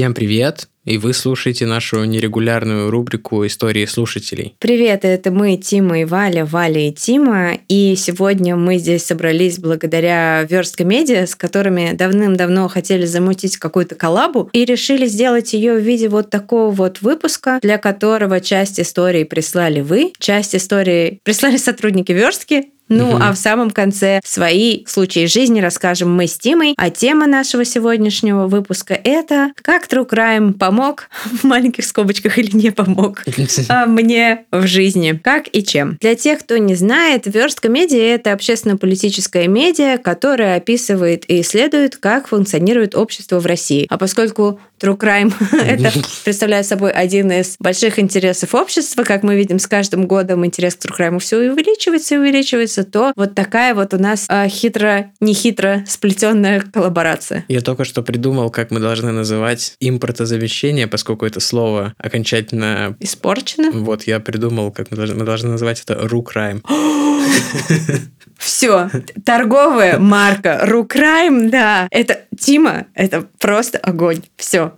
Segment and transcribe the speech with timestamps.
[0.00, 0.66] Всем привет!
[0.86, 4.54] И вы слушаете нашу нерегулярную рубрику «Истории слушателей».
[4.58, 7.58] Привет, это мы, Тима и Валя, Валя и Тима.
[7.68, 14.48] И сегодня мы здесь собрались благодаря Верстка Медиа, с которыми давным-давно хотели замутить какую-то коллабу,
[14.54, 19.82] и решили сделать ее в виде вот такого вот выпуска, для которого часть истории прислали
[19.82, 23.18] вы, часть истории прислали сотрудники Верстки, ну, угу.
[23.22, 26.74] а в самом конце свои случаи жизни расскажем мы с Тимой.
[26.76, 31.08] А тема нашего сегодняшнего выпуска это «Как True Crime помог
[31.40, 33.22] в маленьких скобочках или не помог
[33.68, 35.18] а мне в жизни?
[35.22, 41.24] Как и чем?» Для тех, кто не знает, Верстка Медиа— это общественно-политическая медиа, которая описывает
[41.28, 43.86] и исследует, как функционирует общество в России.
[43.88, 45.92] А поскольку True Crime это
[46.24, 50.84] представляет собой один из больших интересов общества, как мы видим, с каждым годом интерес к
[50.84, 56.60] True Crime все увеличивается и увеличивается, то вот такая вот у нас э, хитро-нехитро сплетенная
[56.60, 57.44] коллаборация.
[57.48, 62.96] Я только что придумал, как мы должны называть импортозамещение, поскольку это слово окончательно...
[63.00, 63.70] Испорчено?
[63.72, 66.62] Вот, я придумал, как мы должны, мы должны называть это рукрайм.
[68.38, 68.88] Все,
[69.24, 71.88] торговая марка RuCrime, да.
[71.90, 74.22] Это Тима, это просто огонь.
[74.36, 74.69] Все,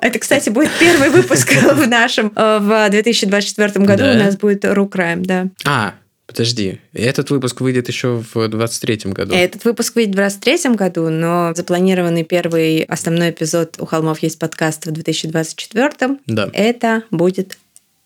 [0.00, 4.04] это, кстати, будет первый выпуск в нашем э, в 2024 году.
[4.04, 4.12] Да.
[4.12, 5.48] У нас будет RuCrime, да.
[5.64, 5.94] А,
[6.26, 9.34] Подожди, этот выпуск выйдет еще в 23-м году.
[9.34, 14.86] Этот выпуск выйдет в 23-м году, но запланированный первый основной эпизод «У холмов есть подкаст»
[14.86, 16.20] в 2024-м.
[16.26, 16.48] Да.
[16.54, 17.58] Это будет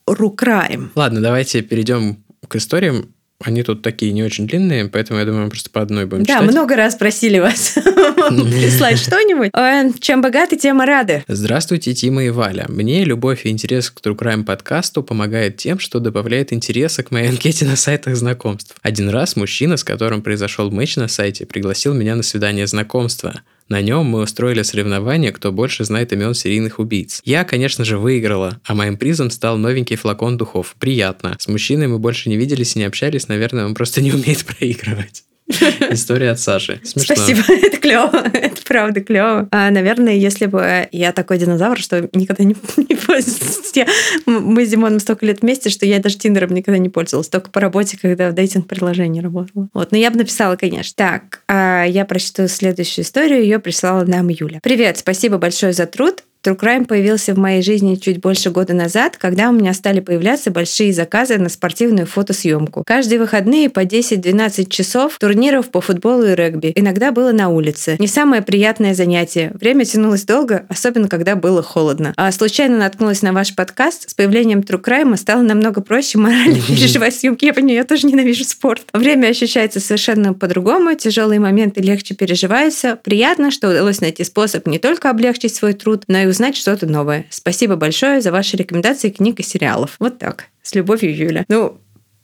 [0.06, 0.91] Рукраем.
[0.97, 3.15] Ладно, давайте перейдем к историям.
[3.44, 6.34] Они тут такие не очень длинные, поэтому я думаю, мы просто по одной будем да,
[6.34, 6.47] читать.
[6.47, 9.50] Да, много раз просили вас прислать что-нибудь.
[9.55, 11.22] Э, чем богаты, тем и рады.
[11.28, 12.66] Здравствуйте, Тима и Валя.
[12.69, 17.28] Мне любовь и интерес к True Crime подкасту помогает тем, что добавляет интереса к моей
[17.28, 18.75] анкете на сайтах знакомств.
[18.82, 23.43] Один раз мужчина, с которым произошел матч на сайте, пригласил меня на свидание знакомства.
[23.69, 27.21] На нем мы устроили соревнование, кто больше знает имен серийных убийц.
[27.25, 30.75] Я, конечно же, выиграла, а моим призом стал новенький флакон духов.
[30.79, 31.37] Приятно.
[31.39, 35.25] С мужчиной мы больше не виделись и не общались, наверное, он просто не умеет проигрывать.
[35.91, 36.81] История от Саши.
[36.84, 37.16] Смешно.
[37.16, 39.48] Спасибо, это клево, это правда клево.
[39.50, 43.87] А, наверное, если бы я такой динозавр, что никогда не, не пользовался.
[44.26, 47.60] Мы с Димоном столько лет вместе, что я даже Тиндером никогда не пользовалась, только по
[47.60, 49.69] работе, когда в дейтинг-приложении работала.
[49.72, 50.92] Вот, но я бы написала, конечно.
[50.97, 54.60] Так, а я прочту следующую историю, ее прислала нам Юля.
[54.62, 56.25] Привет, спасибо большое за труд.
[56.44, 60.50] True Crime появился в моей жизни чуть больше года назад, когда у меня стали появляться
[60.50, 62.84] большие заказы на спортивную фотосъемку.
[62.87, 66.72] Каждые выходные по 10-12 часов турниров по футболу и регби.
[66.76, 67.97] Иногда было на улице.
[67.99, 69.50] Не самое приятное занятие.
[69.60, 72.15] Время тянулось долго, особенно когда было холодно.
[72.16, 74.09] А случайно наткнулась на ваш подкаст.
[74.09, 77.47] С появлением True Crime стало намного проще морально переживать съемки.
[77.47, 78.82] Я понимаю, я тоже ненавижу спорт.
[78.93, 80.94] Время ощущается совершенно по-другому.
[80.94, 82.97] Тяжелые моменты легче переживаются.
[83.03, 87.27] Приятно, что удалось найти способ не только облегчить свой труд, но и узнать что-то новое.
[87.31, 89.97] Спасибо большое за ваши рекомендации книг и сериалов.
[89.99, 90.47] Вот так.
[90.62, 91.44] С любовью, Юля.
[91.49, 91.78] Ну,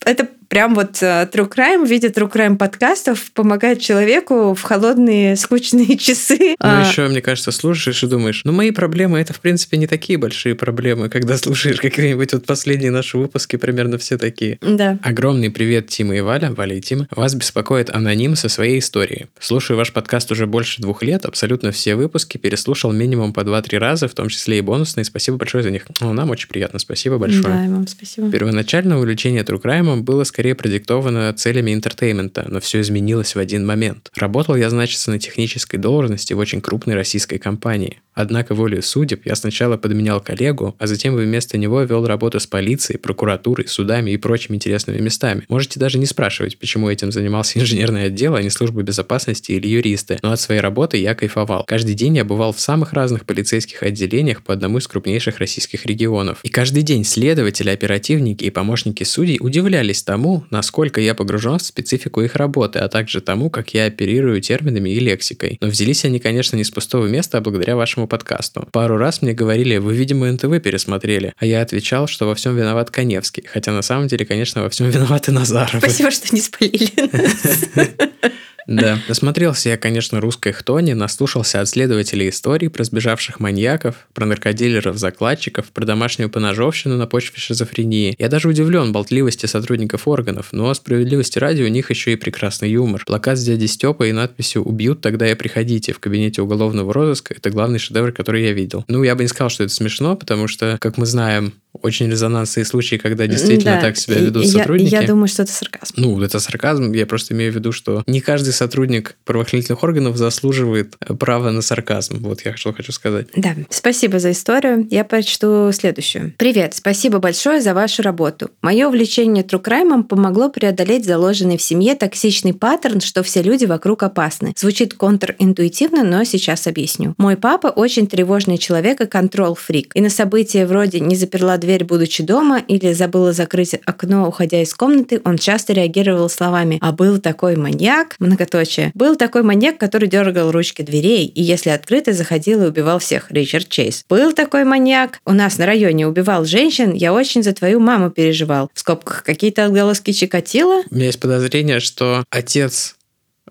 [0.05, 5.37] это прям вот э, True Crime в виде True Crime подкастов помогает человеку в холодные,
[5.37, 6.39] скучные часы.
[6.39, 6.85] Ну, а...
[6.87, 10.55] еще, мне кажется, слушаешь и думаешь, ну, мои проблемы, это, в принципе, не такие большие
[10.55, 14.59] проблемы, когда слушаешь какие-нибудь вот последние наши выпуски, примерно все такие.
[14.61, 14.99] Да.
[15.03, 17.09] Огромный привет, Тима и Валя, Валя и Тима.
[17.11, 19.27] Вас беспокоит аноним со своей историей.
[19.39, 24.09] Слушаю ваш подкаст уже больше двух лет, абсолютно все выпуски переслушал минимум по 2-3 раза,
[24.09, 25.05] в том числе и бонусные.
[25.05, 25.87] Спасибо большое за них.
[26.01, 27.43] Ну, нам очень приятно, спасибо большое.
[27.45, 28.31] Да, вам спасибо.
[28.31, 33.39] Первоначально увлечение True Crime было скорее скорее продиктовано целями entertainment а, но все изменилось в
[33.39, 34.11] один момент.
[34.15, 38.03] Работал я, значит, на технической должности в очень крупной российской компании.
[38.15, 42.99] Однако волей судеб я сначала подменял коллегу, а затем вместо него вел работу с полицией,
[42.99, 45.43] прокуратурой, судами и прочими интересными местами.
[45.49, 50.19] Можете даже не спрашивать, почему этим занимался инженерный отдел, а не служба безопасности или юристы.
[50.23, 51.65] Но от своей работы я кайфовал.
[51.67, 56.39] Каждый день я бывал в самых разных полицейских отделениях по одному из крупнейших российских регионов.
[56.43, 62.23] И каждый день следователи, оперативники и помощники судей удивлялись тому, насколько я погружен в специфику
[62.23, 65.59] их работы, а также тому, как я оперирую терминами и лексикой.
[65.61, 68.69] Но взялись они, конечно, не с пустого места, а благодаря вашему нашему подкасту.
[68.73, 72.91] Пару раз мне говорили, вы, видимо, НТВ пересмотрели, а я отвечал, что во всем виноват
[72.91, 75.77] Коневский, хотя на самом деле, конечно, во всем виноваты Назаров.
[75.79, 76.91] Спасибо, что не спалили
[78.67, 78.99] да.
[79.09, 85.85] Насмотрелся я, конечно, русской хтони, наслушался от следователей историй про сбежавших маньяков, про наркодилеров-закладчиков, про
[85.85, 88.15] домашнюю поножовщину на почве шизофрении.
[88.19, 93.05] Я даже удивлен болтливости сотрудников органов, но справедливости ради у них еще и прекрасный юмор.
[93.07, 97.51] Плакат с дядей Степой и надписью «Убьют, тогда и приходите» в кабинете уголовного розыска– это
[97.51, 98.85] главный шедевр, который я видел.
[98.89, 102.65] Ну, я бы не сказал, что это смешно, потому что, как мы знаем, очень резонансные
[102.65, 103.81] случаи, когда действительно да.
[103.81, 104.93] так себя ведут я, сотрудники.
[104.93, 105.95] Я думаю, что это сарказм.
[105.97, 106.93] Ну, это сарказм.
[106.93, 111.63] Я просто имею в виду, что не каждый сотрудник правоохранительных органов заслуживает э, права на
[111.63, 112.19] сарказм.
[112.19, 113.29] Вот я что хочу сказать.
[113.37, 114.87] Да, спасибо за историю.
[114.91, 116.33] Я прочту следующую.
[116.39, 118.51] Привет, спасибо большое за вашу работу.
[118.63, 123.65] Мое увлечение true crime ом помогло преодолеть заложенный в семье токсичный паттерн, что все люди
[123.65, 124.55] вокруг опасны.
[124.57, 127.15] Звучит контринтуитивно, но сейчас объясню.
[127.19, 129.91] Мой папа очень тревожный человек и control freak.
[129.95, 134.75] И на события вроде «не заперла дверь, будучи дома» или «забыла закрыть окно, уходя из
[134.75, 138.93] комнаты», он часто реагировал словами «а был такой маньяк», многоточие.
[138.95, 143.69] «Был такой маньяк, который дергал ручки дверей, и если открыто, заходил и убивал всех, Ричард
[143.69, 144.05] Чейз.
[144.09, 148.71] Был такой маньяк, у нас на районе убивал женщин, я очень за твою маму переживал».
[148.75, 150.83] В скобках какие-то отголоски Чикатило?
[150.91, 152.97] У меня есть подозрение, что отец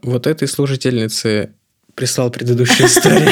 [0.01, 1.51] вот этой служительницы
[1.95, 3.29] прислал предыдущую историю.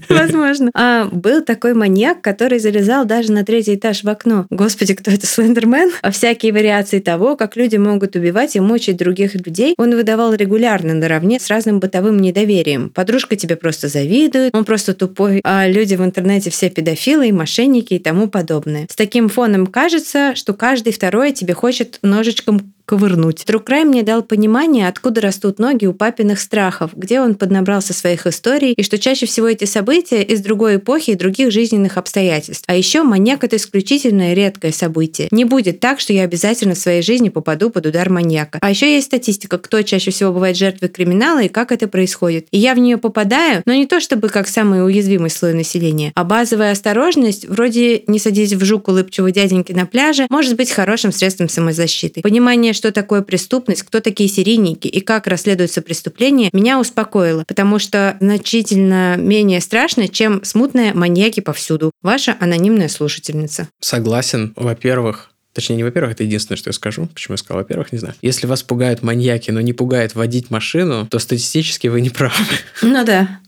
[0.08, 0.70] Возможно.
[0.74, 4.46] А, был такой маньяк, который залезал даже на третий этаж в окно.
[4.50, 5.90] Господи, кто это, Слендермен?
[6.02, 10.94] А всякие вариации того, как люди могут убивать и мучить других людей, он выдавал регулярно
[10.94, 12.90] наравне с разным бытовым недоверием.
[12.90, 17.94] Подружка тебе просто завидует, он просто тупой, а люди в интернете все педофилы и мошенники
[17.94, 18.86] и тому подобное.
[18.90, 23.44] С таким фоном кажется, что каждый второй тебе хочет ножичком ковырнуть.
[23.44, 28.72] Тру-край мне дал понимание, откуда растут ноги у папиных страхов, где он поднабрался своих историй,
[28.72, 32.64] и что чаще всего эти события из другой эпохи и других жизненных обстоятельств.
[32.66, 35.28] А еще маньяк— это исключительное редкое событие.
[35.30, 38.58] Не будет так, что я обязательно в своей жизни попаду под удар маньяка.
[38.62, 42.46] А еще есть статистика, кто чаще всего бывает жертвой криминала и как это происходит.
[42.52, 46.24] И я в нее попадаю, но не то чтобы как самый уязвимый слой населения, а
[46.24, 51.48] базовая осторожность, вроде не садись в жук улыбчивого дяденьки на пляже, может быть хорошим средством
[51.48, 52.20] самозащиты.
[52.20, 58.16] Понимание, что такое преступность, кто такие серийники и как расследуются преступления, меня успокоило, потому что
[58.20, 61.90] значительно менее страшно, чем смутные маньяки повсюду.
[62.02, 63.68] Ваша анонимная слушательница.
[63.80, 64.52] Согласен.
[64.56, 67.06] Во-первых, Точнее, не во-первых, это единственное, что я скажу.
[67.06, 68.14] Почему я сказал во-первых, не знаю.
[68.20, 72.34] Если вас пугают маньяки, но не пугает водить машину, то статистически вы не правы.
[72.82, 73.40] Ну да.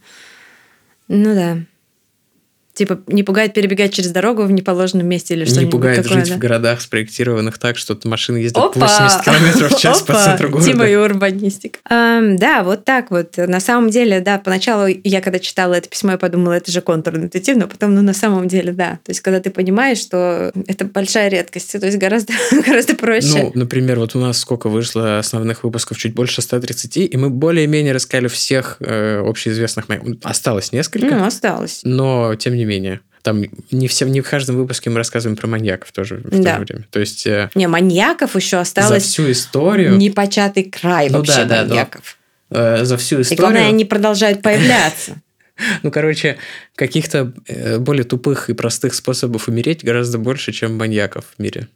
[1.06, 1.58] Ну да.
[2.78, 6.28] Типа не пугает перебегать через дорогу в неположенном месте или что-нибудь Не пугает такое, жить
[6.28, 6.36] да?
[6.36, 8.78] в городах, спроектированных так, что машины ездят Опа!
[8.78, 10.12] 80 км в час Опа!
[10.12, 10.70] по центру города.
[10.70, 11.80] Тима и урбанистик.
[11.90, 13.36] Эм, да, вот так вот.
[13.36, 17.66] На самом деле, да, поначалу я когда читала это письмо, я подумала, это же контринтуитивно,
[17.66, 19.00] потом, ну, на самом деле, да.
[19.02, 22.32] То есть, когда ты понимаешь, что это большая редкость, то есть гораздо,
[22.64, 23.42] гораздо проще.
[23.42, 25.98] Ну, например, вот у нас сколько вышло основных выпусков?
[25.98, 30.02] Чуть больше 130, и мы более-менее рассказали всех э, общеизвестных моих.
[30.22, 31.06] Осталось несколько.
[31.06, 31.80] Ну, осталось.
[31.82, 32.67] Но, тем не менее.
[33.22, 36.52] Там не, все, не в каждом выпуске мы рассказываем про маньяков тоже в Да.
[36.54, 36.86] то же время.
[36.90, 41.64] То есть э, Не, маньяков еще за осталось всю историю, непочатый край Ну вообще да,
[41.64, 42.16] да, маньяков.
[42.50, 45.16] э, за всю И историю, главное, они продолжают появляться.
[45.82, 46.38] ну, короче,
[46.76, 51.68] каких-то э, более тупых и простых способов умереть гораздо больше, чем маньяков в мире.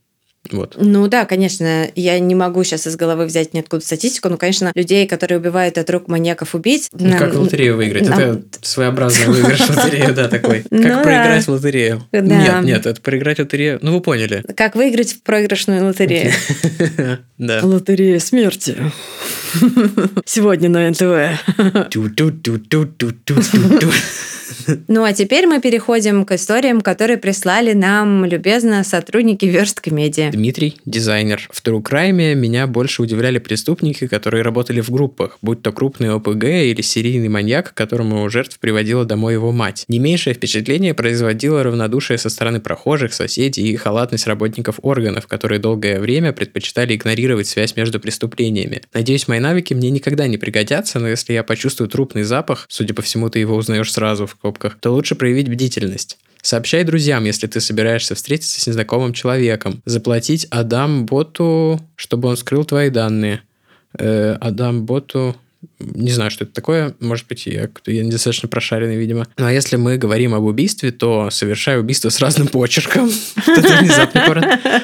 [0.51, 0.77] Вот.
[0.79, 5.07] Ну да, конечно, я не могу сейчас из головы взять ниоткуда статистику, но, конечно, людей,
[5.07, 6.89] которые убивают от рук маньяков-убийц...
[6.93, 8.09] Ну, как в лотерею выиграть.
[8.09, 10.65] нам- Это своеобразный выигрыш в лотерею, да, такой.
[10.71, 11.03] Ну Как да.
[11.03, 12.03] проиграть в лотерею.
[12.13, 13.79] Нет, нет, это проиграть в лотерею.
[13.83, 14.43] Ну, вы поняли.
[14.57, 16.33] Как выиграть в проигрышную лотерею?
[17.39, 17.59] Да.
[17.65, 18.77] Лотерея смерти.
[20.25, 21.41] Сегодня на НТВ.
[24.89, 30.31] Ну а теперь мы переходим к историям, которые прислали нам любезно сотрудники Верст Медиа.
[30.31, 31.49] Дмитрий, дизайнер.
[31.51, 36.83] В True меня больше удивляли преступники, которые работали в группах, будь то крупный ОПГ или
[36.83, 39.85] серийный маньяк, которому жертв приводила домой его мать.
[39.89, 45.99] Не меньшее впечатление производило равнодушие со стороны прохожих, соседей и халатность работников органов, которые долгое
[46.01, 48.83] время предпочитали игнорировать связь между преступлениями.
[48.93, 53.03] Надеюсь, мои навыки мне никогда не пригодятся, но если я почувствую трупный запах, судя по
[53.03, 56.19] всему, ты его узнаешь сразу в скобках, то лучше проявить бдительность.
[56.43, 59.81] Сообщай друзьям, если ты собираешься встретиться с незнакомым человеком.
[59.85, 63.43] Заплатить Адам Боту, чтобы он скрыл твои данные.
[63.99, 65.37] Э, Адам Боту...
[65.95, 66.95] Не знаю, что это такое.
[67.01, 69.27] Может быть, я, я недостаточно прошаренный, видимо.
[69.39, 73.11] Ну, а если мы говорим об убийстве, то совершай убийство с разным почерком.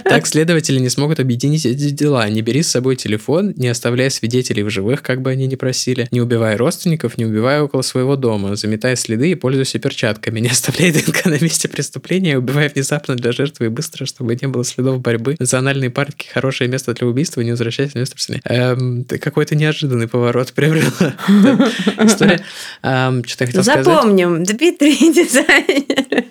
[0.05, 2.29] Так следователи не смогут объединить эти дела.
[2.29, 6.09] Не бери с собой телефон, не оставляй свидетелей в живых, как бы они ни просили.
[6.11, 8.57] Не убивай родственников, не убивай около своего дома.
[8.57, 10.41] Заметай следы и пользуйся перчатками.
[10.41, 14.65] Не оставляй ДНК на месте преступления, убивай внезапно для жертвы и быстро, чтобы не было
[14.65, 15.37] следов борьбы.
[15.39, 18.43] Национальные парки– хорошее место для убийства, не возвращайся на место преступления.
[18.45, 20.88] Эм, какой-то неожиданный поворот приобрела
[22.05, 22.41] история.
[22.81, 23.85] Что-то я хотел сказать.
[23.85, 26.25] Запомним, Дмитрий дизайнер.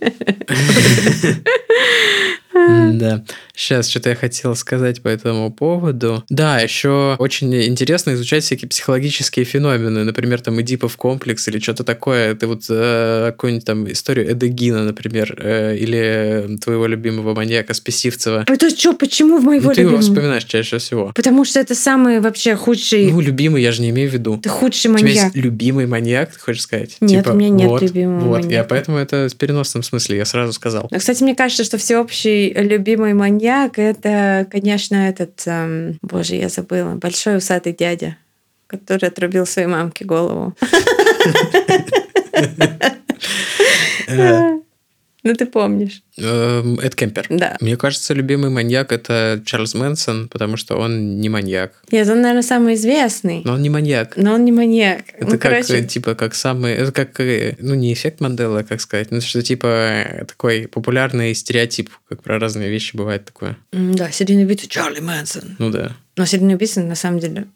[2.98, 3.24] Да.
[3.58, 6.24] Сейчас что-то я хотел сказать по этому поводу.
[6.30, 10.04] Да, еще очень интересно изучать всякие психологические феномены.
[10.04, 12.36] Например, там Эдипов комплекс или что-то такое.
[12.36, 18.44] Ты вот э, какую-нибудь там историю Эдегина, например, э, или твоего любимого маньяка Спесивцева.
[18.48, 20.02] Это что, почему в моего Ну, ты его любимого?
[20.08, 21.12] вспоминаешь чаще всего.
[21.16, 23.12] Потому что это самый вообще худший...
[23.12, 24.38] Ну, любимый, я же не имею в виду.
[24.38, 25.24] Ты худший У тебя маньяк.
[25.34, 26.98] есть любимый маньяк, ты хочешь сказать?
[27.02, 28.70] Нет, Типа, у меня нет вот, любимого Вот, я маньяка.
[28.70, 30.88] поэтому это в переносном смысле, я сразу сказал.
[30.92, 33.47] Но, кстати, мне кажется, что всеобщий любимый маньяк
[33.82, 38.18] это, конечно, этот, эм, боже, я забыла, большой усатый дядя,
[38.68, 40.54] который отрубил своей мамке голову.
[45.24, 46.04] Ну, ты помнишь.
[46.18, 47.26] эм, Эд Кемпер.
[47.30, 47.58] Да.
[47.60, 51.74] Мне кажется, любимый маньяк это Чарльз Мэнсон, потому что он не маньяк.
[51.92, 53.42] Нет, он, наверное, самый известный.
[53.44, 54.16] Но он не маньяк.
[54.16, 55.02] Но он не маньяк.
[55.14, 56.74] Это ну, как, короче, типа, как самый...
[56.74, 61.34] Это как, э, ну, не эффект Манделы, а как сказать, ну, что, типа, такой популярный
[61.34, 63.58] стереотип, как про разные вещи бывает такое.
[63.72, 65.56] да, серийный убийца Чарли Мэнсон.
[65.60, 65.96] Ну, да.
[66.16, 67.48] Но серийный убийца, на самом деле,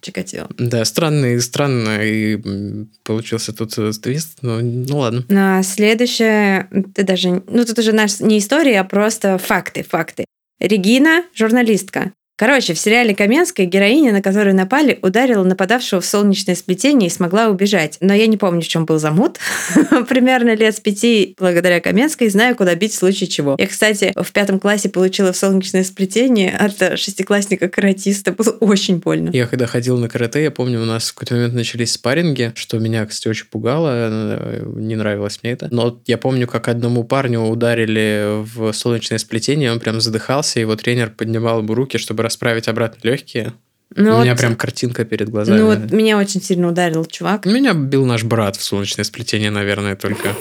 [0.00, 0.48] Чикатило.
[0.58, 5.24] Да, странно и странно, и м, получился тут э, твист, но ну ладно.
[5.30, 10.24] А следующее, ты даже, ну, тут уже наш не история, а просто факты, факты.
[10.58, 12.12] Регина, журналистка.
[12.40, 17.48] Короче, в сериале Каменская героиня, на которую напали, ударила нападавшего в солнечное сплетение и смогла
[17.48, 17.98] убежать.
[18.00, 19.36] Но я не помню, в чем был замут.
[20.08, 23.56] Примерно лет с пяти, благодаря Каменской, знаю, куда бить в случае чего.
[23.58, 28.32] Я, кстати, в пятом классе получила в солнечное сплетение от э, шестиклассника-каратиста.
[28.32, 29.28] Было очень больно.
[29.34, 32.78] Я когда ходил на карате, я помню, у нас в какой-то момент начались спарринги, что
[32.78, 35.68] меня, кстати, очень пугало, э, не нравилось мне это.
[35.70, 40.74] Но я помню, как одному парню ударили в солнечное сплетение, он прям задыхался, и его
[40.74, 43.52] тренер поднимал ему руки, чтобы расправить обратно легкие.
[43.96, 45.58] Ну, у меня вот- прям картинка перед глазами.
[45.58, 47.44] Ну вот меня очень сильно ударил чувак.
[47.44, 50.36] Меня бил наш брат в солнечное сплетение, наверное, только.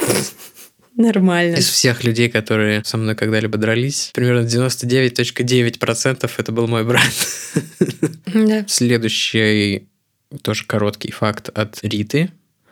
[0.96, 1.56] Нормально.
[1.56, 7.10] Из всех людей, которые со мной когда-либо дрались, примерно 99.9% это был мой брат.
[8.34, 8.66] Да.
[8.68, 9.88] Следующий
[10.44, 12.30] тоже короткий факт от Риты,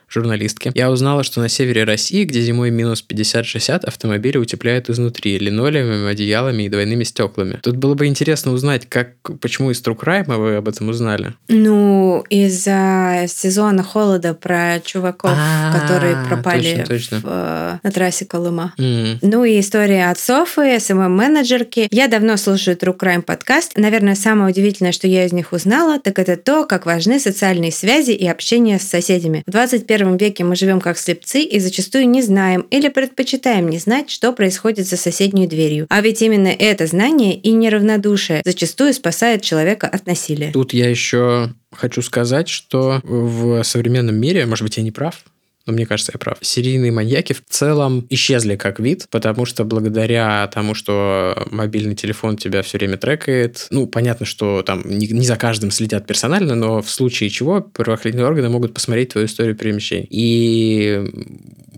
[0.10, 0.72] журналистки.
[0.76, 6.64] Я узнала, что на севере России, где зимой минус 50-60, автомобили утепляют изнутри линолеумом, одеялами
[6.64, 7.60] и двойными стеклами.
[7.62, 9.12] Тут было бы интересно узнать, как,
[9.42, 11.34] почему из True Crime вы об этом узнали.
[11.48, 17.18] Ну, из-за сезона холода про чуваков, А, которые пропали точно, точно.
[17.20, 18.74] в, э, на трассе Колыма.
[18.78, 19.20] М.
[19.22, 21.88] Ну и история от Софы, СММ-менеджерки.
[21.92, 23.74] Я давно слушаю True Crime подкаст.
[23.78, 28.12] Наверное, самое удивительное, что я из них узнала, так это то, как важны социальные связи
[28.12, 29.44] и общение с соседями.
[29.46, 34.10] В 21 веке мы живем как слепцы и зачастую не знаем или предпочитаем не знать,
[34.10, 35.88] что происходит за соседней дверью.
[35.90, 40.52] А ведь именно это знание и неравнодушие зачастую спасает человека от насилия.
[40.52, 45.24] Тут я еще хочу сказать, что в современном мире, может быть, я не прав,
[45.68, 46.38] но мне кажется, я прав.
[46.42, 52.64] Серийные маньяки в целом исчезли как вид, потому что благодаря тому, что мобильный телефон тебя
[52.64, 56.90] все время трекает, ну, понятно, что там не, не за каждым следят персонально, но в
[56.90, 60.08] случае чего правоохранительные органы могут посмотреть твою историю перемещений.
[60.10, 61.06] И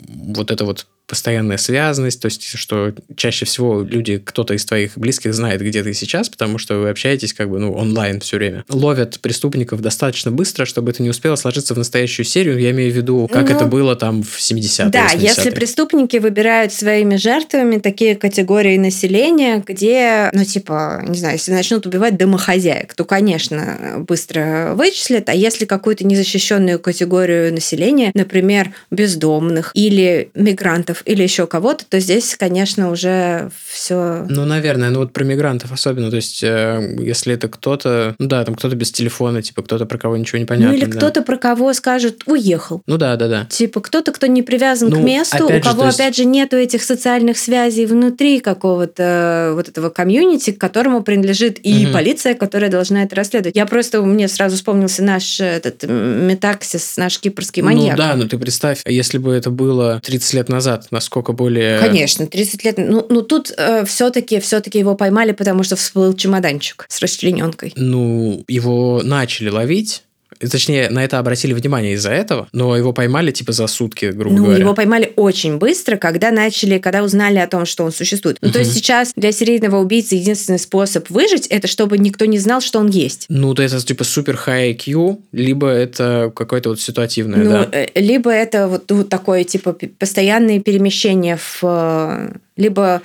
[0.08, 5.34] вот это вот постоянная связанность, то есть, что чаще всего люди, кто-то из твоих близких
[5.34, 8.64] знает, где ты сейчас, потому что вы общаетесь как бы, ну, онлайн все время.
[8.70, 12.60] Ловят преступников достаточно быстро, чтобы это не успело сложиться в настоящую серию.
[12.60, 15.22] Я имею в виду, как Ну, это было там в 70-е, Да, 80-е.
[15.22, 21.88] если преступники выбирают своими жертвами такие категории населения, где, ну, типа, не знаю, если начнут
[21.88, 30.30] убивать домохозяек, то, конечно, быстро вычислят, а если какую-то незащищенную категорию населения, например, бездомных или
[30.36, 35.72] мигрантов или еще кого-то, то здесь, конечно, уже все Ну, наверное, ну вот про мигрантов
[35.72, 39.86] особенно, то есть, э, если это кто-то, ну да, там кто-то без телефона, типа кто-то
[39.86, 40.72] про кого ничего не понятно.
[40.72, 40.98] Ну или да.
[40.98, 42.82] кто-то про кого скажет «уехал».
[42.88, 43.46] Ну да, да, да.
[43.50, 46.26] Типа кто-то, кто не привязан Ну, к месту, у же, кого, то есть- опять же,
[46.26, 51.94] нету этих социальных связей внутри какого-то вот этого комьюнити, к которому принадлежит и Мгм.
[51.94, 53.56] полиция, которая должна это расследовать.
[53.56, 57.98] Я просто, мне сразу вспомнился наш этот м, метаксис, наш кипрский маньяк.
[57.98, 61.80] Ну да, но ты представь, если бы это было 30 лет назад, насколько более...
[61.80, 62.78] Конечно, 30 лет.
[62.78, 63.52] Ну, ну тут
[63.86, 67.74] все-таки все-таки его поймали, потому что всплыл чемоданчик с расчлененкой.
[67.76, 70.04] Ну, его начали ловить,
[70.40, 74.44] Точнее, на это обратили внимание из-за этого, но его поймали типа за сутки, грубо Ну,
[74.46, 74.60] говоря.
[74.60, 78.38] его поймали очень быстро, когда начали, когда узнали о том, что он существует.
[78.42, 82.62] Ну, то есть сейчас для серийного убийцы единственный способ выжить это чтобы никто не знал,
[82.62, 83.26] что он есть.
[83.30, 87.68] Ну, то это типа супер high IQ, либо это какое-то вот ситуативное, Ну, да.
[87.72, 91.60] э, либо это вот, вот такое, типа, постоянные перемещения в...
[91.64, 93.02] э, Либо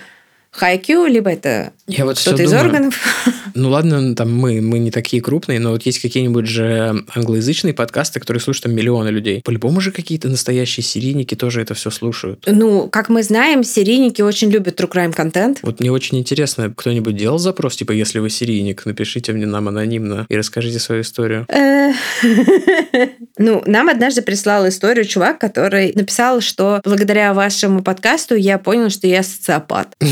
[0.60, 2.94] high IQ, либо это кто-то из думаю, органов.
[3.54, 8.20] Ну ладно, там мы, мы не такие крупные, но вот есть какие-нибудь же англоязычные подкасты,
[8.20, 9.42] которые слушают там миллионы людей.
[9.44, 12.44] По-любому же какие-то настоящие серийники тоже это все слушают.
[12.46, 15.60] Ну, как мы знаем, серийники очень любят true crime контент.
[15.62, 20.26] Вот мне очень интересно, кто-нибудь делал запрос, типа, если вы серийник, напишите мне нам анонимно
[20.28, 21.46] и расскажите свою историю.
[21.48, 21.92] Э,
[23.38, 29.06] ну, нам однажды прислал историю чувак, который написал, что благодаря вашему подкасту я понял, что
[29.06, 29.94] я социопат.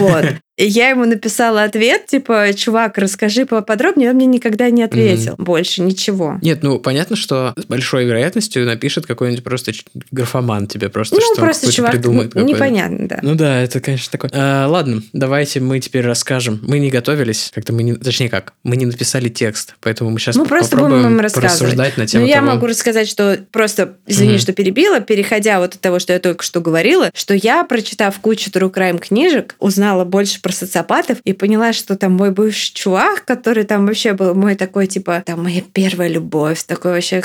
[0.00, 0.24] Вот.
[0.64, 5.34] Я ему написала ответ, типа, чувак, расскажи поподробнее, он мне никогда не ответил.
[5.34, 5.44] Mm-hmm.
[5.44, 6.38] Больше ничего.
[6.42, 9.72] Нет, ну, понятно, что с большой вероятностью напишет какой-нибудь просто
[10.10, 12.34] графоман тебе просто, ну, что просто чувак, придумает.
[12.34, 13.18] Ну, непонятно, да.
[13.22, 14.30] Ну да, это, конечно, такое.
[14.34, 16.60] А, ладно, давайте мы теперь расскажем.
[16.62, 17.94] Мы не готовились, как-то мы не...
[17.94, 21.96] Точнее как, мы не написали текст, поэтому мы сейчас мы просто попробуем будем рассказывать.
[21.96, 22.48] на тему Ну, я того...
[22.48, 24.38] могу рассказать, что просто, извини, mm-hmm.
[24.38, 28.50] что перебила, переходя вот от того, что я только что говорила, что я, прочитав кучу
[28.50, 33.64] true crime книжек, узнала больше про социопатов и поняла, что там мой бывший чувак, который
[33.64, 37.22] там вообще был мой такой, типа, там, моя первая любовь, такой вообще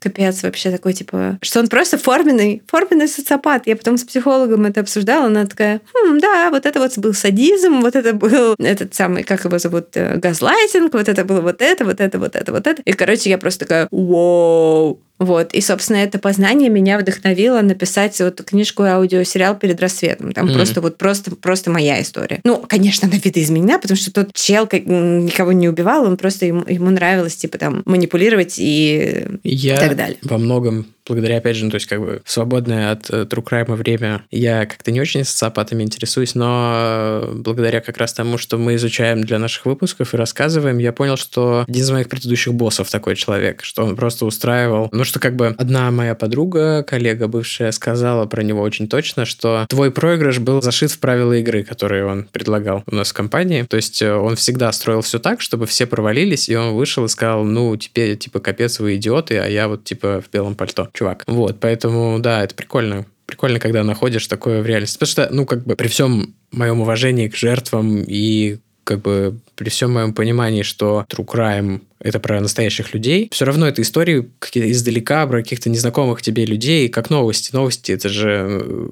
[0.00, 3.66] капец, вообще такой, типа, что он просто форменный, форменный социопат.
[3.66, 7.80] Я потом с психологом это обсуждала, она такая, хм, да, вот это вот был садизм,
[7.80, 11.84] вот это был этот самый, как его зовут, э, газлайтинг, вот это было вот это,
[11.84, 12.82] вот это, вот это, вот это.
[12.82, 15.52] И, короче, я просто такая, вау, вот.
[15.52, 20.32] И, собственно, это познание меня вдохновило написать вот книжку и аудиосериал перед рассветом.
[20.32, 20.54] Там mm-hmm.
[20.54, 22.40] просто вот просто, просто моя история.
[22.44, 26.90] Ну, конечно, она видоизменена, потому что тот чел никого не убивал, он просто ему, ему
[26.90, 30.18] нравилось, типа, там, манипулировать и, Я и так далее.
[30.22, 33.74] во многом благодаря, опять же, ну, то есть как бы свободное от э, true crime
[33.74, 38.76] время, я как-то не очень социопатами интересуюсь, но э, благодаря как раз тому, что мы
[38.76, 43.16] изучаем для наших выпусков и рассказываем, я понял, что один из моих предыдущих боссов такой
[43.16, 48.26] человек, что он просто устраивал, ну, что как бы одна моя подруга, коллега бывшая, сказала
[48.26, 52.84] про него очень точно, что твой проигрыш был зашит в правила игры, которые он предлагал
[52.86, 56.48] у нас в компании, то есть э, он всегда строил все так, чтобы все провалились,
[56.48, 60.22] и он вышел и сказал, ну, теперь, типа, капец, вы идиоты, а я вот, типа,
[60.22, 61.24] в белом пальто чувак.
[61.26, 63.06] Вот, поэтому, да, это прикольно.
[63.26, 64.98] Прикольно, когда находишь такое в реальности.
[64.98, 69.68] Потому что, ну, как бы при всем моем уважении к жертвам и как бы при
[69.68, 74.70] всем моем понимании, что true crime это про настоящих людей, все равно это истории какие-то
[74.70, 77.50] издалека про каких-то незнакомых тебе людей, как новости.
[77.52, 78.62] Новости это же...
[78.62, 78.88] Э,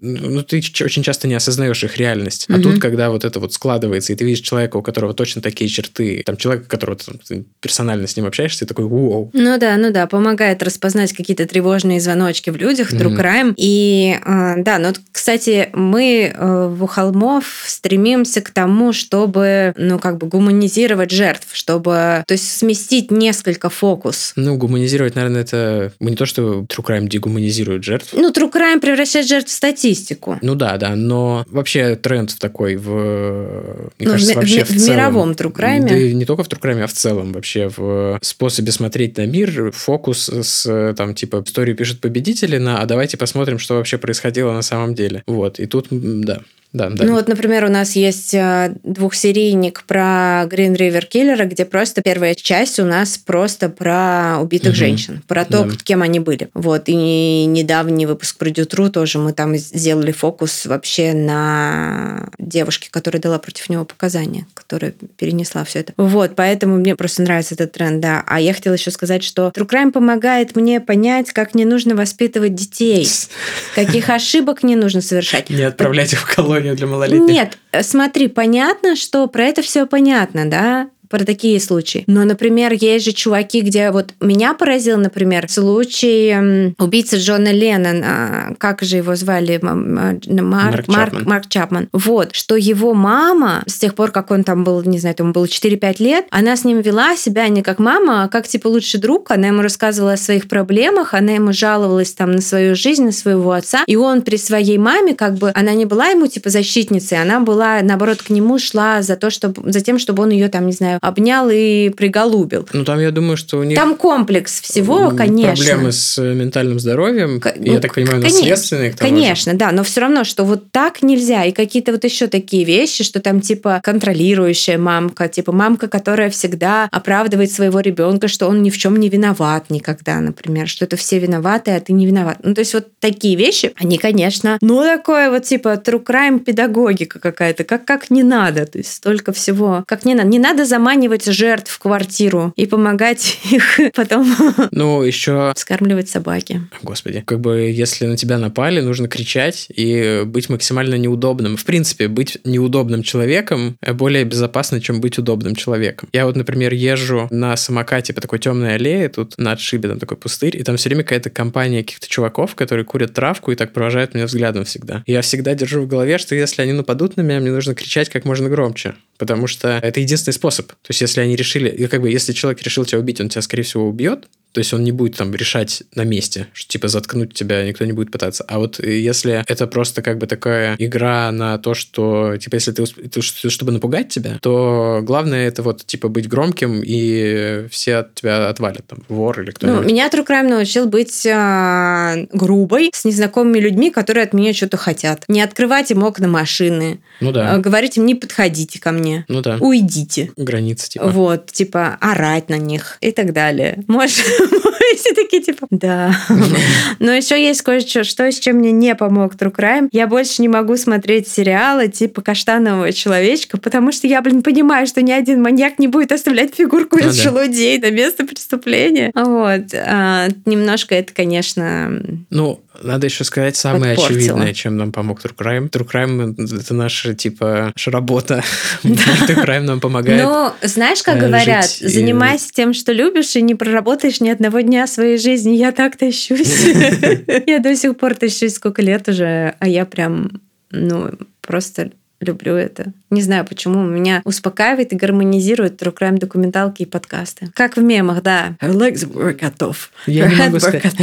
[0.00, 2.46] ну, ты очень часто не осознаешь их реальность.
[2.48, 2.62] А mm-hmm.
[2.62, 6.22] тут, когда вот это вот складывается, и ты видишь человека, у которого точно такие черты,
[6.24, 9.30] там человека, которого ты персонально с ним общаешься, ты такой, вау.
[9.32, 13.20] Ну да, ну да, помогает распознать какие-то тревожные звоночки в людях, true mm-hmm.
[13.20, 13.54] crime.
[13.56, 20.16] И э, да, ну, кстати, мы э, в Холмов стремимся к тому, чтобы, ну, как
[20.18, 24.34] бы гуманизировать жертв, чтобы то есть сместить несколько фокус.
[24.36, 28.10] Ну, гуманизировать, наверное, это не то, что True Crime дегуманизирует жертв.
[28.12, 30.38] Ну, True Crime превращает жертв в статистику.
[30.40, 33.90] Ну да, да, но вообще тренд такой в...
[33.98, 35.88] Мне ну, кажется, в, вообще в, в, в целом, мировом True Crime.
[35.88, 39.72] Да не только в True Crime, а в целом вообще в способе смотреть на мир,
[39.72, 44.62] фокус с там типа историю пишут победители на «а давайте посмотрим, что вообще происходило на
[44.62, 45.24] самом деле».
[45.26, 47.04] Вот, и тут, да, да, да.
[47.04, 52.36] Ну вот, например, у нас есть э, двухсерийник про Green River Killer, где просто первая
[52.36, 54.76] часть у нас просто про убитых угу.
[54.76, 55.70] женщин, про то, да.
[55.82, 56.48] кем они были.
[56.54, 63.20] Вот, и недавний выпуск про Дютру тоже мы там сделали фокус вообще на девушке, которая
[63.20, 65.92] дала против него показания, которая перенесла все это.
[65.96, 68.22] Вот, поэтому мне просто нравится этот тренд, да.
[68.28, 72.54] А я хотела еще сказать, что True Crime помогает мне понять, как не нужно воспитывать
[72.54, 73.08] детей,
[73.74, 75.50] каких ошибок не нужно совершать.
[75.50, 77.28] Не отправлять их в колонию приложение для малолетних.
[77.28, 80.90] Нет, смотри, понятно, что про это все понятно, да?
[81.10, 82.04] Про такие случаи.
[82.06, 88.82] Но, например, есть же чуваки, где вот меня поразил, например, случай убийцы Джона Леннона, как
[88.82, 89.58] же его звали?
[89.60, 91.88] Марк, Марк, Марк, Марк Чапман.
[91.92, 95.46] Вот, что его мама, с тех пор, как он там был, не знаю, ему было
[95.46, 99.30] 4-5 лет, она с ним вела себя не как мама, а как типа лучший друг.
[99.30, 103.52] Она ему рассказывала о своих проблемах, она ему жаловалась там на свою жизнь, на своего
[103.52, 103.82] отца.
[103.86, 107.80] И он при своей маме, как бы, она не была ему типа защитницей, она была,
[107.82, 110.99] наоборот, к нему шла за то, чтобы, за тем, чтобы он ее там, не знаю,
[111.00, 112.68] обнял и приголубил.
[112.72, 113.76] Ну, там, я думаю, что у них...
[113.76, 115.64] Там комплекс всего, конечно.
[115.64, 117.54] Проблемы с ментальным здоровьем, К...
[117.56, 118.92] я ну, так понимаю, конечно, наследственные.
[118.92, 119.58] Конечно, же.
[119.58, 121.44] да, но все равно, что вот так нельзя.
[121.44, 126.88] И какие-то вот еще такие вещи, что там типа контролирующая мамка, типа мамка, которая всегда
[126.90, 131.18] оправдывает своего ребенка, что он ни в чем не виноват никогда, например, что это все
[131.18, 132.38] виноваты, а ты не виноват.
[132.42, 137.18] Ну, то есть вот такие вещи, они, конечно, ну, такое вот типа true crime педагогика
[137.18, 140.28] какая-то, как, как не надо, то есть столько всего, как не надо.
[140.28, 144.26] Не надо заманивать заманивать жертв в квартиру и помогать их потом
[144.72, 145.52] Ну, еще...
[145.56, 146.62] скармливать собаки.
[146.82, 147.22] Господи.
[147.26, 151.56] Как бы, если на тебя напали, нужно кричать и быть максимально неудобным.
[151.56, 156.08] В принципе, быть неудобным человеком более безопасно, чем быть удобным человеком.
[156.12, 160.16] Я вот, например, езжу на самокате по такой темной аллее, тут на отшибе там такой
[160.16, 164.14] пустырь, и там все время какая-то компания каких-то чуваков, которые курят травку и так провожают
[164.14, 165.04] меня взглядом всегда.
[165.06, 168.24] Я всегда держу в голове, что если они нападут на меня, мне нужно кричать как
[168.24, 170.72] можно громче, потому что это единственный способ.
[170.82, 173.62] То есть, если они решили, как бы, если человек решил тебя убить, он тебя, скорее
[173.64, 177.64] всего, убьет, то есть он не будет там решать на месте, что типа заткнуть тебя
[177.64, 178.44] никто не будет пытаться.
[178.48, 182.84] А вот если это просто как бы такая игра на то, что типа если ты,
[182.84, 188.48] ты чтобы напугать тебя, то главное это вот типа быть громким и все от тебя
[188.48, 189.82] отвалят там вор или кто-нибудь.
[189.82, 194.76] Ну, меня True Crime научил быть э, грубой с незнакомыми людьми, которые от меня что-то
[194.76, 195.24] хотят.
[195.28, 197.00] Не открывать им окна машины.
[197.20, 197.56] Ну да.
[197.56, 199.24] Э, говорить им не подходите ко мне.
[199.28, 199.58] Ну да.
[199.60, 200.32] Уйдите.
[200.36, 201.08] Границы типа.
[201.08, 203.84] Вот, типа орать на них и так далее.
[203.86, 204.24] Можешь
[204.96, 206.14] все такие, типа, да.
[206.98, 209.88] Но еще есть кое-что, что с чем мне не помог True Crime.
[209.92, 215.02] Я больше не могу смотреть сериалы типа «Каштанового человечка», потому что я, блин, понимаю, что
[215.02, 217.16] ни один маньяк не будет оставлять фигурку из Ну да.
[217.16, 219.10] желудей на место преступления.
[219.14, 219.74] Вот.
[219.74, 222.00] А, немножко это, конечно...
[222.30, 224.18] Ну, надо еще сказать самое Подпортило.
[224.18, 225.70] очевидное, чем нам помог True Crime.
[225.70, 228.42] True Crime— это наша, типа, работа.
[228.82, 230.22] True Crime нам помогает.
[230.22, 234.60] Но знаешь, как э, говорят, и- занимайся тем, что любишь, и не проработаешь ни одного
[234.60, 235.56] дня своей жизни.
[235.56, 236.66] Я так тащусь.
[237.46, 240.40] Я до сих пор тащусь сколько лет уже, а я прям,
[240.70, 241.90] ну, просто
[242.20, 242.92] люблю это.
[243.10, 243.84] Не знаю почему.
[243.84, 247.50] Меня успокаивает и гармонизирует True Crime документалки и подкасты.
[247.54, 248.56] Как в мемах, да.
[248.60, 249.88] Her legs were cut off.
[250.06, 250.94] Я Her не могу сказать.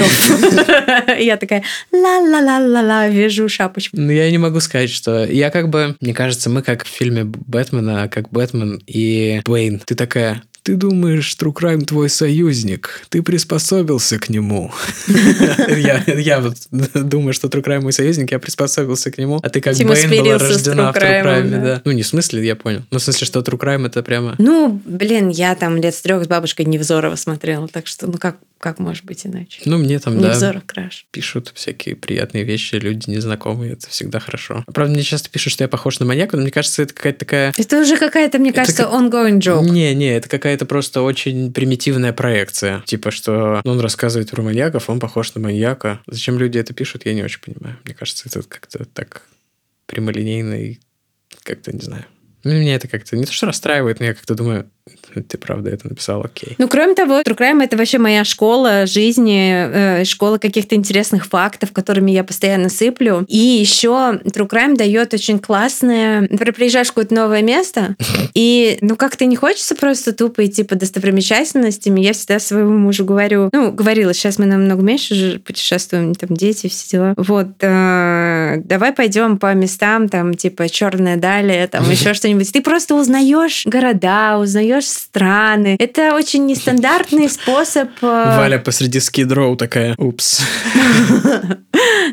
[1.20, 3.98] Я такая ла-ла-ла-ла-ла, вяжу шапочку.
[3.98, 5.26] Ну, я не могу сказать, что...
[5.26, 5.96] Я как бы...
[6.00, 9.80] Мне кажется, мы как в фильме Бэтмена, как Бэтмен и Дуэйн.
[9.80, 10.44] Ты такая...
[10.68, 13.02] Ты думаешь, True Crime твой союзник?
[13.08, 14.70] Ты приспособился к нему.
[15.08, 19.40] Я вот думаю, что True Crime мой союзник, я приспособился к нему.
[19.42, 21.82] А ты как Бэйн была рождена в True Crime, да.
[21.86, 22.84] Ну, не в смысле, я понял.
[22.92, 24.36] Ну, в смысле, что True Crime это прямо...
[24.40, 28.36] Ну, блин, я там лет с трех с бабушкой Невзорова смотрела, так что, ну как,
[28.60, 29.62] как может быть иначе?
[29.64, 31.06] Ну, мне там, да, Невзоров краш.
[31.12, 34.66] пишут всякие приятные вещи, люди незнакомые, это всегда хорошо.
[34.74, 37.54] Правда, мне часто пишут, что я похож на маньяка, но мне кажется, это какая-то такая...
[37.58, 39.64] Это уже какая-то, мне Это кажется, как- ongoing joke.
[39.70, 42.82] Не, не, это какая-то просто очень примитивная проекция.
[42.86, 46.02] Типа, что он рассказывает про маньяков, он похож на маньяка.
[46.08, 47.78] Зачем люди это пишут, я не очень понимаю.
[47.84, 49.24] Мне кажется, это как-то так
[49.86, 50.80] прямолинейно и
[51.44, 52.06] как-то, не знаю.
[52.44, 54.70] Ну, Меня это как-то не то, что расстраивает, но я как-то думаю,
[55.28, 56.56] ты правда это написал, окей.
[56.58, 61.72] Ну, кроме того, True Crime— это вообще моя школа жизни, э, школа каких-то интересных фактов,
[61.72, 63.26] которыми я постоянно сыплю.
[63.28, 66.22] И еще True Crime дает очень классное...
[66.22, 67.96] Например, приезжаешь в какое-то новое место,
[68.34, 72.02] и, ну, как-то не хочется просто тупо идти по достопримечательностями.
[72.02, 76.68] Я всегда своему мужу говорю, ну, говорила, сейчас мы намного меньше уже путешествуем, там, дети,
[76.68, 77.14] все дела.
[77.18, 82.52] Вот, э, давай пойдем по местам, там, типа, Черная Далия, там, еще что-нибудь.
[82.52, 85.76] Ты просто узнаешь города, узнаешь страны.
[85.80, 87.90] Это очень нестандартный способ...
[88.02, 88.06] э,
[88.38, 90.42] Валя посреди скидроу такая, упс.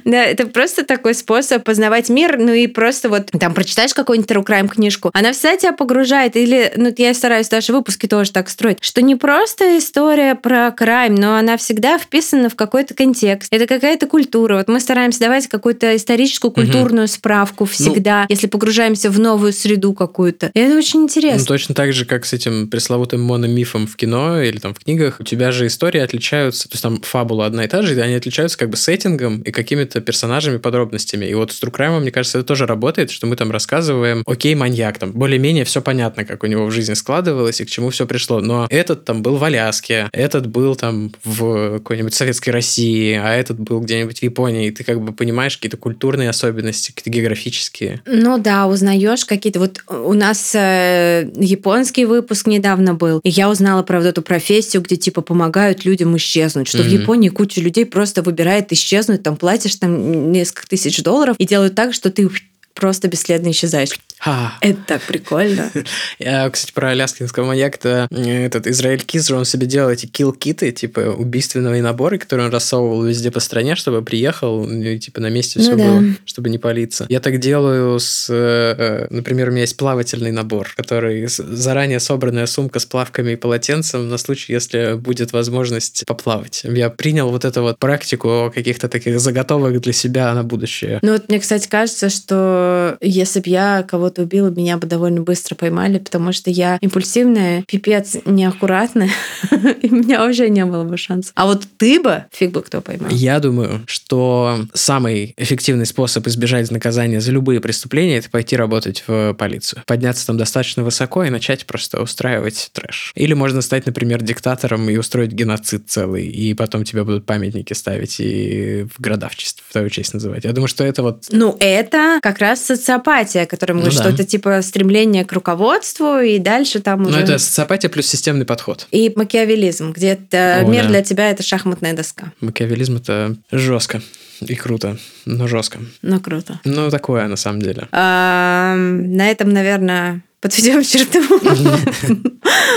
[0.05, 4.45] Да, это просто такой способ познавать мир, ну и просто вот там прочитаешь какую-нибудь true
[4.45, 8.79] crime книжку, она всегда тебя погружает, или, ну, я стараюсь даже выпуски тоже так строить,
[8.83, 13.53] что не просто история про крайм, но она всегда вписана в какой-то контекст.
[13.53, 14.57] Это какая-то культура.
[14.57, 20.51] Вот мы стараемся давать какую-то историческую, культурную справку всегда, если погружаемся в новую среду какую-то.
[20.53, 21.45] И это очень Ну, интересно.
[21.47, 25.25] точно так же, как с этим пресловутым мономифом в кино или там в книгах, у
[25.25, 28.59] тебя же истории отличаются, то есть там фабула одна и та же, и они отличаются
[28.59, 31.27] как бы сеттингом и какими-то персонажами, подробностями.
[31.27, 34.99] И вот с Crime, мне кажется, это тоже работает, что мы там рассказываем, окей, маньяк,
[34.99, 38.41] там более-менее все понятно, как у него в жизни складывалось и к чему все пришло.
[38.41, 43.59] Но этот там был в Аляске, этот был там в какой-нибудь советской России, а этот
[43.59, 48.03] был где-нибудь в Японии, и ты как бы понимаешь какие-то культурные особенности, какие-то географические.
[48.07, 49.61] Ну да, узнаешь какие-то.
[49.61, 54.83] Вот у нас э, японский выпуск недавно был, и я узнала про вот эту профессию,
[54.83, 56.69] где типа помогают людям исчезнуть.
[56.69, 57.01] Что в Мгм.
[57.03, 61.95] Японии куча людей просто выбирает исчезнуть, там платишь там несколько тысяч долларов и делают так,
[61.95, 62.29] что ты
[62.75, 63.91] просто бесследно исчезаешь.
[64.19, 64.55] Ха.
[64.61, 65.71] Это так прикольно.
[66.19, 71.01] Я, кстати, про аляскинского маньяка-то э, этот Израиль Кизер, он себе делал эти килл-киты, типа
[71.01, 75.59] убийственные наборы, которые он рассовывал везде по стране, чтобы приехал, ну, и, типа на месте
[75.59, 75.85] Ну все да.
[75.85, 77.05] было, чтобы не палиться.
[77.11, 82.47] Я так делаю с, э, э, например, у меня есть плавательный набор, который заранее собранная
[82.47, 86.63] сумка с плавками и полотенцем на случай, если будет возможность поплавать.
[86.65, 90.99] Я принял вот эту вот практику каких-то таких заготовок для себя на будущее.
[91.03, 95.23] Ну вот мне, кстати, кажется, что что если бы я кого-то убила, меня бы довольно
[95.23, 99.11] быстро поймали, потому что я импульсивная, пипец неаккуратная,
[99.83, 101.33] и у меня вообще не было бы шансов.
[101.35, 103.11] А вот ты бы, фиг бы кто поймал.
[103.11, 109.35] Я думаю, что самый эффективный способ избежать наказания за любые преступления– это пойти работать в
[109.35, 109.83] полицию.
[109.87, 113.13] Подняться там достаточно высоко и начать просто устраивать трэш.
[113.15, 118.17] Или можно стать, например, диктатором и устроить геноцид целый, и потом тебе будут памятники ставить
[118.21, 120.45] и в города в, честь, в твою честь называть.
[120.45, 121.27] Я думаю, что это вот...
[121.31, 123.97] Ну, это как раз социопатия, которая мы Ну да.
[123.97, 127.21] что это типа стремление к руководству, и дальше там Ну, уже...
[127.21, 128.87] это социопатия плюс системный подход.
[128.91, 130.89] И макиавелизм, где это О, мир да.
[130.89, 132.33] для тебя это шахматная доска.
[132.41, 134.01] Макиавелизм– это жестко
[134.41, 135.79] и круто, но жестко.
[136.03, 136.61] Ну, круто.
[136.65, 137.89] Ну, такое на самом деле.
[137.93, 141.23] А, на этом, наверное, подведем черту.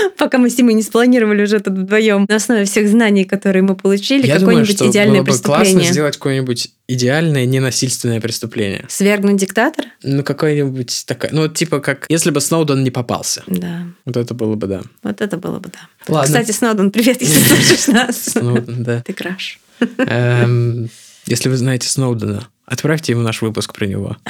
[0.18, 3.76] Пока мы с Тимой не спланировали уже тут вдвоем на основе всех знаний, которые мы
[3.76, 5.92] получили, какое-нибудь идеальное бы классно преступление.
[5.92, 8.86] сделать какое-нибудь идеальное ненасильственное преступление.
[8.88, 9.88] Свергнуть диктатора?
[10.02, 11.30] Ну, какое-нибудь такое...
[11.30, 12.06] Ну, типа как...
[12.08, 13.42] Если бы Сноуден не попался.
[13.46, 14.80] Да, Вот это было бы, да.
[15.02, 15.80] вот это было бы да.
[16.12, 16.26] Ладно.
[16.26, 18.24] Кстати, Сноуден, привет, если слушаешь нас.
[18.32, 19.02] Сноуден, да.
[19.02, 19.60] Ты краш.
[19.98, 20.88] Эм,
[21.26, 24.16] Если вы знаете Сноудена, отправьте ему наш выпуск про него.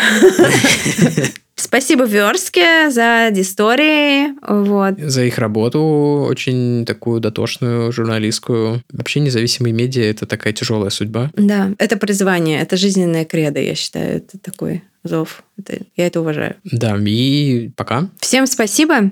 [1.57, 4.29] Спасибо Верстке за истории.
[4.47, 4.95] Вот.
[4.99, 8.83] За их работу, очень такую дотошную, журналистскую.
[8.93, 11.31] Вообще независимые медиа– это такая тяжелая судьба.
[11.35, 14.19] Да, это призвание, это жизненная кредо, я считаю.
[14.19, 15.43] Это такой зов.
[15.59, 16.57] Это- я это уважаю.
[16.65, 18.09] Да, и пока.
[18.21, 19.11] Всем спасибо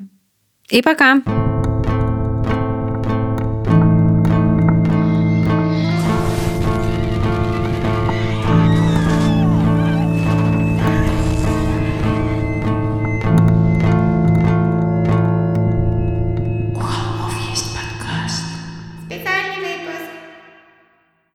[0.70, 1.22] и пока.